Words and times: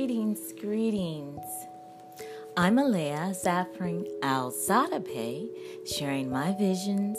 Greetings, 0.00 0.54
greetings. 0.58 1.44
I'm 2.56 2.76
Aaleyah 2.76 3.36
Zaffreen 3.44 4.06
Alzada 4.20 5.04
Bey, 5.04 5.50
sharing 5.84 6.30
my 6.30 6.56
visions 6.58 7.18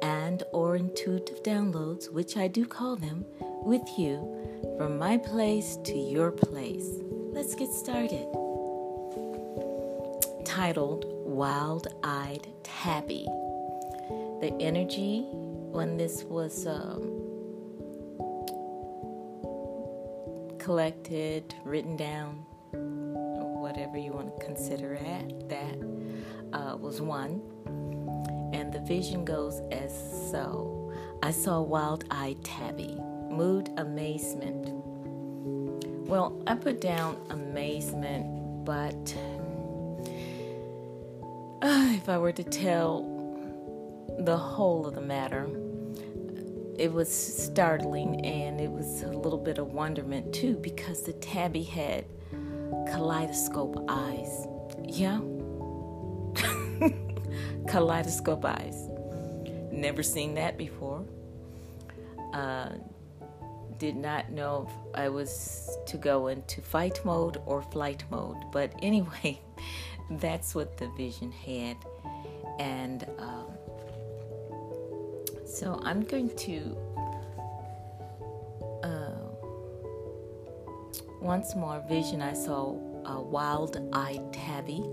and 0.00 0.42
or 0.50 0.76
intuitive 0.76 1.42
downloads, 1.42 2.10
which 2.10 2.38
I 2.38 2.48
do 2.48 2.64
call 2.64 2.96
them, 2.96 3.26
with 3.62 3.86
you 3.98 4.16
from 4.78 4.96
my 4.96 5.18
place 5.18 5.76
to 5.84 5.92
your 5.92 6.30
place. 6.30 6.88
Let's 7.34 7.54
get 7.54 7.70
started. 7.70 8.26
Titled 10.46 11.04
Wild 11.26 11.88
Eyed 12.02 12.48
Tabby. 12.62 13.26
The 14.40 14.56
energy 14.58 15.26
when 15.70 15.98
this 15.98 16.24
was 16.24 16.66
um, 16.66 17.15
collected, 20.66 21.54
written 21.62 21.96
down, 21.96 22.44
whatever 22.72 23.96
you 23.96 24.10
want 24.10 24.36
to 24.36 24.44
consider 24.44 24.94
it, 24.94 25.48
that 25.48 25.78
uh, 26.52 26.76
was 26.76 27.00
one. 27.00 27.40
And 28.52 28.72
the 28.72 28.80
vision 28.80 29.24
goes 29.24 29.60
as 29.70 29.92
so 30.32 30.92
I 31.22 31.30
saw 31.30 31.60
wild 31.62 32.02
eyed 32.10 32.42
Tabby, 32.42 32.98
mood 33.30 33.70
amazement. 33.76 34.70
Well, 36.08 36.42
I 36.48 36.56
put 36.56 36.80
down 36.80 37.16
amazement, 37.30 38.64
but 38.64 39.14
uh, 41.62 41.94
if 41.94 42.08
I 42.08 42.18
were 42.18 42.32
to 42.32 42.42
tell 42.42 43.02
the 44.18 44.36
whole 44.36 44.84
of 44.84 44.96
the 44.96 45.00
matter, 45.00 45.46
it 46.78 46.92
was 46.92 47.10
startling 47.10 48.24
and 48.24 48.60
it 48.60 48.70
was 48.70 49.02
a 49.02 49.08
little 49.08 49.38
bit 49.38 49.58
of 49.58 49.72
wonderment 49.72 50.34
too 50.34 50.56
because 50.56 51.02
the 51.02 51.12
tabby 51.14 51.62
had 51.62 52.04
kaleidoscope 52.90 53.84
eyes. 53.88 54.46
Yeah. 54.84 55.20
kaleidoscope 57.68 58.44
eyes. 58.44 58.88
Never 59.72 60.02
seen 60.02 60.34
that 60.34 60.56
before. 60.56 61.04
Uh, 62.32 62.70
did 63.78 63.96
not 63.96 64.30
know 64.30 64.68
if 64.68 64.98
I 64.98 65.08
was 65.08 65.76
to 65.86 65.96
go 65.96 66.28
into 66.28 66.60
fight 66.62 67.04
mode 67.04 67.40
or 67.46 67.62
flight 67.62 68.04
mode. 68.10 68.36
But 68.52 68.72
anyway, 68.82 69.40
that's 70.10 70.54
what 70.54 70.76
the 70.76 70.88
vision 70.96 71.32
had. 71.32 71.76
And 72.58 73.06
um, 73.18 73.45
so 75.56 75.80
I'm 75.82 76.02
going 76.02 76.28
to 76.36 76.76
uh, 78.82 79.10
once 81.22 81.56
more 81.56 81.82
vision. 81.88 82.20
I 82.20 82.34
saw 82.34 82.76
a 83.06 83.22
wild-eyed 83.22 84.34
tabby, 84.34 84.84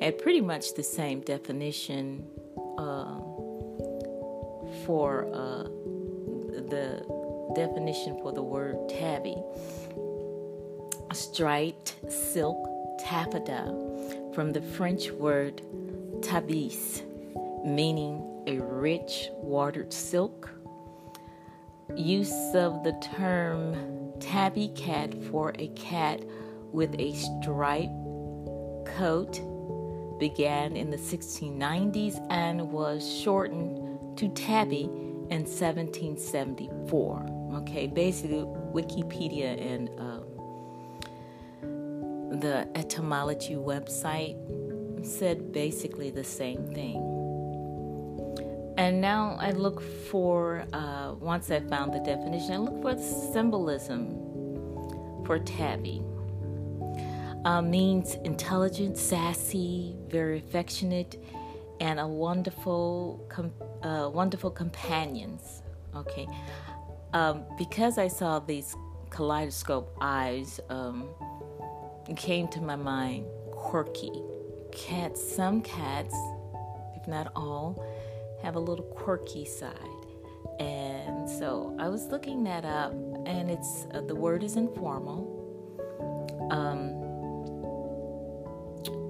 had 0.00 0.18
pretty 0.18 0.40
much 0.40 0.74
the 0.74 0.82
same 0.82 1.20
definition 1.20 2.24
uh, 2.78 3.18
for 4.84 5.28
uh, 5.32 5.64
the 6.68 7.04
definition 7.54 8.18
for 8.20 8.32
the 8.32 8.42
word 8.42 8.76
tabby 8.88 9.36
striped 11.12 11.96
silk 12.08 12.68
taffeta 12.98 13.64
from 14.34 14.52
the 14.52 14.60
French 14.60 15.10
word 15.10 15.62
tabis, 16.20 17.02
meaning 17.64 18.22
a 18.46 18.58
rich 18.58 19.28
watered 19.36 19.92
silk. 19.92 20.50
Use 21.96 22.54
of 22.54 22.84
the 22.84 22.92
term 23.16 24.12
tabby 24.20 24.68
cat 24.76 25.14
for 25.30 25.54
a 25.58 25.68
cat 25.68 26.22
with 26.72 26.94
a 26.98 27.14
striped 27.14 27.92
coat 28.96 29.40
began 30.18 30.76
in 30.76 30.90
the 30.90 30.96
1690s 30.96 32.24
and 32.30 32.70
was 32.72 33.06
shortened 33.20 34.16
to 34.18 34.28
tabby 34.28 34.84
in 35.30 35.44
1774. 35.44 37.26
Okay, 37.54 37.86
basically, 37.86 38.44
Wikipedia 38.72 39.60
and 39.60 39.88
um, 39.98 40.24
the 42.40 42.68
etymology 42.74 43.54
website 43.54 44.36
said 45.04 45.52
basically 45.52 46.10
the 46.10 46.24
same 46.24 46.66
thing. 46.74 46.96
And 48.76 49.00
now 49.00 49.36
I 49.40 49.50
look 49.50 49.80
for, 49.80 50.64
uh, 50.72 51.14
once 51.18 51.50
I 51.50 51.60
found 51.60 51.92
the 51.92 52.00
definition, 52.00 52.52
I 52.52 52.58
look 52.58 52.80
for 52.80 52.94
the 52.94 53.02
symbolism 53.02 54.14
for 55.26 55.38
tabby. 55.40 56.02
Uh, 57.48 57.62
means 57.62 58.16
intelligent, 58.24 58.98
sassy, 58.98 59.96
very 60.08 60.38
affectionate, 60.38 61.16
and 61.80 61.98
a 61.98 62.06
wonderful, 62.06 63.24
com- 63.30 63.54
uh, 63.82 64.10
wonderful 64.12 64.50
companions. 64.50 65.62
Okay, 65.96 66.28
um, 67.14 67.44
because 67.56 67.96
I 67.96 68.06
saw 68.06 68.38
these 68.38 68.76
kaleidoscope 69.08 69.96
eyes, 69.98 70.60
um, 70.68 71.08
it 72.06 72.18
came 72.18 72.48
to 72.48 72.60
my 72.60 72.76
mind 72.76 73.24
quirky 73.50 74.12
cats. 74.70 75.18
Some 75.34 75.62
cats, 75.62 76.14
if 76.96 77.08
not 77.08 77.32
all, 77.34 77.82
have 78.42 78.56
a 78.56 78.60
little 78.60 78.84
quirky 78.84 79.46
side. 79.46 80.02
And 80.60 81.26
so 81.26 81.74
I 81.78 81.88
was 81.88 82.08
looking 82.08 82.44
that 82.44 82.66
up, 82.66 82.92
and 83.24 83.50
it's 83.50 83.86
uh, 83.94 84.02
the 84.02 84.14
word 84.14 84.44
is 84.44 84.56
informal. 84.56 85.36
Um, 86.50 86.97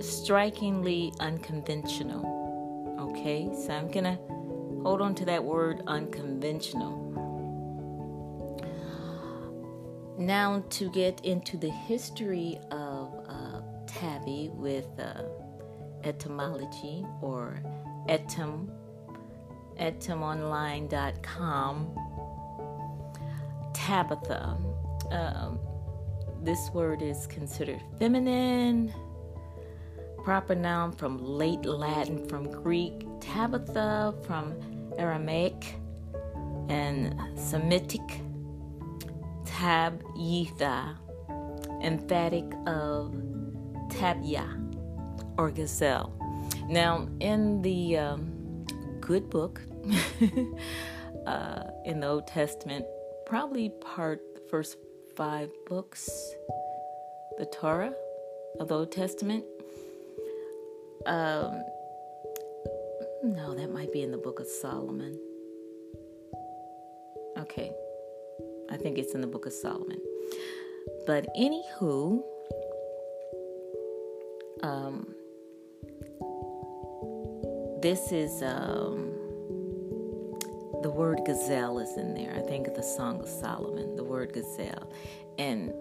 strikingly 0.09 1.13
unconventional. 1.21 2.97
Okay, 3.01 3.49
so 3.55 3.73
I'm 3.73 3.91
gonna 3.91 4.19
hold 4.83 5.01
on 5.01 5.15
to 5.17 5.25
that 5.27 5.45
word 5.45 5.83
unconventional. 5.87 7.09
Now, 10.19 10.65
to 10.71 10.91
get 10.91 11.25
into 11.25 11.57
the 11.57 11.71
history 11.71 12.59
of 12.73 13.15
uh, 13.29 13.61
Tabby 13.87 14.51
with 14.53 14.87
uh, 14.99 15.23
etymology 16.03 17.07
or 17.23 17.63
etym, 18.09 18.69
etymonline.com, 19.81 21.95
Tabitha. 23.75 24.59
Um, 25.13 25.61
this 26.43 26.71
word 26.73 27.03
is 27.03 27.29
considered 27.29 27.81
feminine, 27.99 28.93
proper 30.23 30.55
noun 30.55 30.93
from 30.93 31.19
late 31.19 31.65
Latin, 31.65 32.29
from 32.29 32.51
Greek, 32.51 33.07
Tabitha 33.21 34.15
from 34.27 34.55
Aramaic 34.99 35.75
and 36.69 37.15
Semitic, 37.39 38.21
Tabytha, 39.45 40.97
emphatic 41.83 42.45
of 42.67 43.15
Tabya 43.91 44.47
or 45.39 45.51
gazelle. 45.51 46.15
Now, 46.69 47.09
in 47.21 47.63
the 47.63 47.97
um, 47.97 48.65
good 49.01 49.31
book, 49.31 49.63
uh, 51.27 51.63
in 51.85 52.01
the 52.01 52.07
Old 52.07 52.27
Testament, 52.27 52.85
probably 53.25 53.71
part 53.81 54.21
the 54.35 54.43
first 54.51 54.77
five 55.17 55.51
books, 55.67 56.09
the 57.39 57.47
Torah 57.47 57.95
of 58.61 58.69
the 58.69 58.75
Old 58.75 58.93
Testament. 58.93 59.45
Um, 61.09 61.65
no, 63.25 63.55
that 63.55 63.73
might 63.73 63.91
be 63.93 64.03
in 64.03 64.11
the 64.11 64.19
book 64.19 64.41
of 64.41 64.47
Solomon. 64.47 65.19
Okay, 67.39 67.73
I 68.71 68.77
think 68.77 68.99
it's 68.99 69.15
in 69.15 69.23
the 69.23 69.27
book 69.27 69.47
of 69.47 69.53
Solomon. 69.55 70.01
But 71.07 71.27
anywho, 71.35 72.23
um, 74.63 75.15
this 77.81 78.13
is 78.13 78.43
um, 78.43 79.15
the 80.83 80.91
word 80.91 81.21
gazelle 81.25 81.79
is 81.79 81.97
in 81.97 82.13
there. 82.13 82.35
I 82.35 82.41
think 82.41 82.67
of 82.67 82.75
the 82.75 82.83
Song 82.83 83.21
of 83.21 83.29
Solomon, 83.29 83.97
the 83.97 84.05
word 84.05 84.35
gazelle, 84.35 84.93
and 85.39 85.73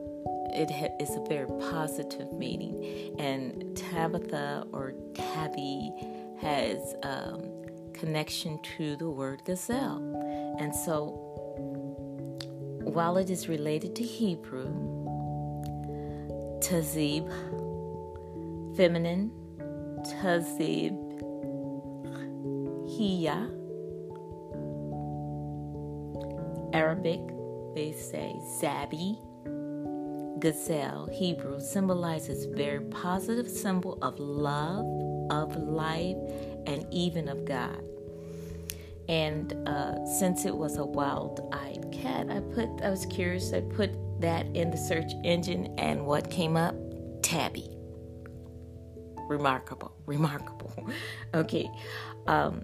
it 0.57 0.71
ha- 0.71 0.95
is 0.99 1.15
a 1.15 1.23
very 1.27 1.47
positive 1.71 2.33
meaning. 2.33 3.15
And 3.19 3.77
Tabitha 3.77 4.67
or 4.73 4.93
Tabby 5.13 5.91
has 6.41 6.95
um, 7.03 7.49
connection 7.93 8.59
to 8.77 8.95
the 8.97 9.09
word 9.09 9.43
gazelle, 9.45 10.01
and 10.59 10.75
so 10.75 11.23
while 12.83 13.17
it 13.17 13.29
is 13.29 13.47
related 13.47 13.95
to 13.95 14.03
Hebrew, 14.03 14.73
Tazib, 16.59 17.27
feminine, 18.75 19.31
Tazib, 20.03 20.95
Hiya, 22.89 23.51
Arabic, 26.73 27.21
they 27.75 27.91
say 27.91 28.35
Zabi, 28.59 29.19
gazelle, 30.39 31.07
Hebrew, 31.11 31.59
symbolizes 31.59 32.45
very 32.45 32.81
positive 32.81 33.49
symbol 33.49 33.97
of 34.01 34.19
love, 34.19 34.85
of 35.31 35.55
life, 35.57 36.17
and 36.65 36.85
even 36.91 37.27
of 37.27 37.45
God. 37.45 37.83
And 39.09 39.53
uh, 39.67 40.05
since 40.05 40.45
it 40.45 40.55
was 40.55 40.77
a 40.77 40.85
wild-eyed 40.85 41.91
cat, 41.91 42.29
I 42.29 42.39
put 42.39 42.69
I 42.83 42.89
was 42.89 43.05
curious. 43.05 43.53
I 43.53 43.61
put 43.61 43.91
that 44.19 44.45
in 44.47 44.69
the 44.69 44.77
search 44.77 45.11
engine, 45.23 45.73
and 45.77 46.05
what 46.05 46.29
came 46.29 46.57
up? 46.57 46.75
Tabby. 47.21 47.69
Remarkable, 49.29 49.93
remarkable. 50.05 50.73
okay, 51.33 51.69
um, 52.27 52.63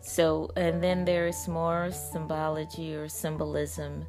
so 0.00 0.50
and 0.56 0.82
then 0.82 1.04
there's 1.04 1.46
more 1.46 1.90
symbology 1.92 2.94
or 2.94 3.08
symbolism 3.08 4.04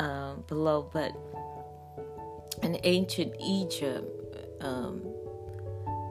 uh, 0.00 0.34
below, 0.46 0.90
but 0.92 1.12
in 2.68 2.80
ancient 2.84 3.34
Egypt, 3.40 4.06
um, 4.60 5.00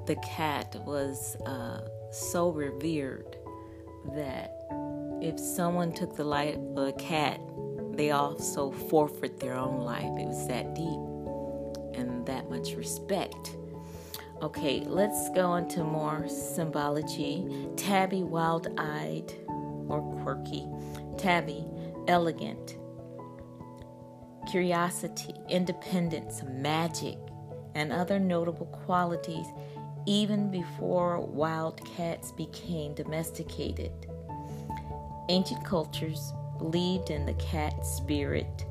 the 0.08 0.16
cat 0.24 0.76
was 0.86 1.36
uh, 1.46 1.82
so 2.12 2.50
revered 2.50 3.38
that 4.16 4.54
if 5.22 5.40
someone 5.40 5.92
took 5.92 6.16
the 6.16 6.24
life 6.24 6.56
of 6.76 6.88
a 6.88 6.94
cat, 6.94 7.40
they 7.92 8.12
also 8.12 8.72
forfeit 8.72 9.40
their 9.40 9.56
own 9.56 9.82
life. 9.82 10.06
It 10.18 10.28
was 10.28 10.48
that 10.48 10.74
deep 10.74 12.00
and 12.00 12.26
that 12.26 12.50
much 12.50 12.74
respect. 12.74 13.56
Okay, 14.42 14.82
let's 14.86 15.30
go 15.32 15.56
into 15.56 15.84
more 15.84 16.28
symbology. 16.28 17.68
Tabby, 17.76 18.24
wild 18.24 18.68
eyed 18.80 19.32
or 19.88 20.02
quirky. 20.24 20.68
Tabby, 21.18 21.66
elegant. 22.08 22.78
Curiosity, 24.48 25.34
independence, 25.50 26.42
magic, 26.44 27.18
and 27.76 27.92
other 27.92 28.20
notable 28.20 28.66
qualities 28.68 29.46
even 30.08 30.50
before 30.50 31.20
wild 31.20 31.84
cats 31.86 32.32
became 32.32 32.96
domesticated. 32.96 33.92
Ancient 35.28 35.64
cultures 35.66 36.32
believed 36.58 37.10
in 37.10 37.26
the 37.26 37.34
cat 37.34 37.86
spirit 37.86 38.66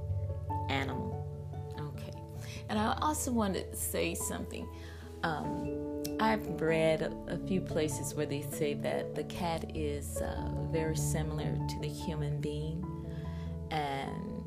animal. 0.70 1.24
Okay. 1.78 2.12
And 2.70 2.78
I 2.78 2.96
also 3.02 3.30
wanted 3.30 3.70
to 3.70 3.76
say 3.76 4.14
something. 4.14 4.66
Um, 5.22 6.02
I've 6.18 6.60
read 6.60 7.02
a, 7.02 7.12
a, 7.28 7.38
few 7.46 7.60
places 7.60 8.14
where 8.14 8.26
they 8.26 8.42
say 8.42 8.72
that 8.74 9.14
the 9.14 9.24
cat 9.24 9.70
is 9.74 10.16
uh, 10.18 10.48
very 10.70 10.96
similar 10.96 11.44
to 11.44 11.80
the 11.80 11.88
human 11.88 12.40
being, 12.40 12.84
and 13.70 14.45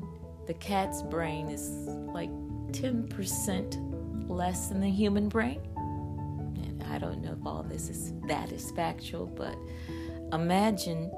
the 0.50 0.54
cat's 0.54 1.00
brain 1.02 1.48
is 1.48 1.70
like 2.12 2.28
10% 2.72 4.28
less 4.28 4.66
than 4.66 4.80
the 4.80 4.90
human 4.90 5.28
brain. 5.28 5.60
And 5.76 6.82
I 6.90 6.98
don't 6.98 7.22
know 7.22 7.36
if 7.38 7.46
all 7.46 7.62
this 7.62 7.88
is 7.88 8.12
that 8.26 8.50
is 8.50 8.72
factual, 8.72 9.26
but 9.26 9.56
imagine 10.32 11.08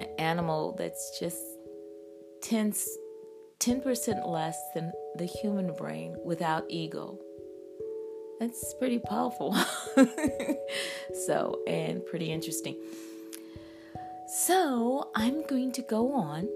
an 0.00 0.06
animal 0.18 0.74
that's 0.78 1.20
just 1.20 1.36
10, 2.44 2.72
10% 3.60 4.26
less 4.26 4.58
than 4.74 4.90
the 5.16 5.26
human 5.26 5.74
brain 5.74 6.16
without 6.24 6.64
ego. 6.70 7.18
That's 8.40 8.72
pretty 8.78 9.00
powerful. 9.00 9.54
so, 11.26 11.60
and 11.66 12.06
pretty 12.06 12.32
interesting. 12.32 12.78
So, 14.28 15.10
I'm 15.14 15.46
going 15.46 15.72
to 15.72 15.82
go 15.82 16.14
on 16.14 16.48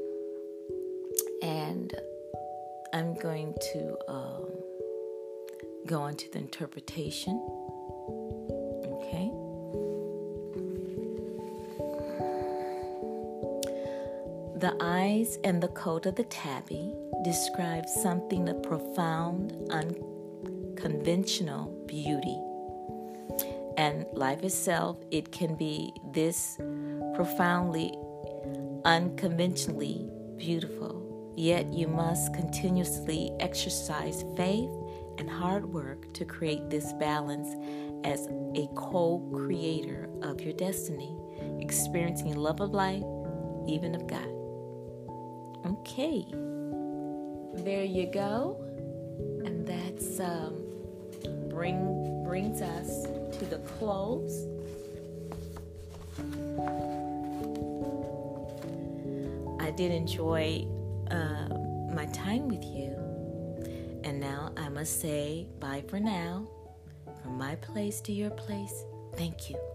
and 1.42 1.94
I'm 2.92 3.14
going 3.14 3.54
to 3.72 3.96
um, 4.08 4.48
go 5.86 6.06
into 6.06 6.30
the 6.30 6.38
interpretation. 6.38 7.40
Okay. 8.86 9.30
The 14.56 14.76
eyes 14.80 15.38
and 15.42 15.62
the 15.62 15.68
coat 15.68 16.06
of 16.06 16.16
the 16.16 16.24
tabby 16.24 16.92
describe 17.24 17.88
something 17.88 18.48
of 18.48 18.62
profound, 18.62 19.54
unconventional 19.70 21.70
beauty. 21.86 22.38
And 23.78 24.04
life 24.12 24.42
itself, 24.42 24.98
it 25.10 25.32
can 25.32 25.54
be 25.54 25.92
this 26.12 26.58
profoundly, 27.14 27.94
unconventionally 28.84 30.10
beautiful. 30.36 31.09
Yet 31.36 31.72
you 31.72 31.88
must 31.88 32.34
continuously 32.34 33.32
exercise 33.40 34.24
faith 34.36 34.70
and 35.18 35.30
hard 35.30 35.64
work 35.66 36.12
to 36.14 36.24
create 36.24 36.70
this 36.70 36.92
balance 36.94 37.48
as 38.04 38.26
a 38.54 38.68
co 38.74 39.20
creator 39.32 40.08
of 40.22 40.40
your 40.40 40.54
destiny, 40.54 41.14
experiencing 41.60 42.34
love 42.36 42.60
of 42.60 42.70
life, 42.70 43.04
even 43.68 43.94
of 43.94 44.06
God. 44.06 44.28
Okay, 45.66 46.24
there 47.64 47.84
you 47.84 48.06
go, 48.06 48.56
and 49.44 49.66
that's 49.66 50.20
um, 50.20 50.64
bring 51.48 52.24
brings 52.24 52.62
us 52.62 53.04
to 53.36 53.44
the 53.44 53.58
close. 53.78 54.46
I 59.60 59.70
did 59.72 59.92
enjoy 59.92 60.66
uh, 61.10 61.48
my 61.94 62.06
time 62.06 62.48
with 62.48 62.64
you, 62.64 62.96
and 64.04 64.20
now 64.20 64.52
I 64.56 64.68
must 64.68 65.00
say 65.00 65.46
bye 65.58 65.84
for 65.88 66.00
now. 66.00 66.48
From 67.22 67.36
my 67.36 67.56
place 67.56 68.00
to 68.02 68.12
your 68.12 68.30
place, 68.30 68.84
thank 69.16 69.50
you. 69.50 69.69